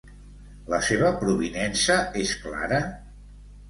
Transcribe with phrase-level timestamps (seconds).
[0.75, 2.85] La seva provinença és clara?